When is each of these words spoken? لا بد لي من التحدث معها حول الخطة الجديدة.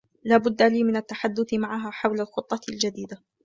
لا 0.23 0.37
بد 0.37 0.61
لي 0.61 0.83
من 0.83 0.95
التحدث 0.95 1.53
معها 1.53 1.91
حول 1.91 2.21
الخطة 2.21 2.59
الجديدة. 2.69 3.23